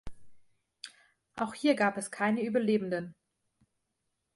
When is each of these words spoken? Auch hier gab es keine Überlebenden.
Auch 1.35 1.53
hier 1.53 1.75
gab 1.75 1.95
es 1.95 2.09
keine 2.09 2.43
Überlebenden. 2.43 3.13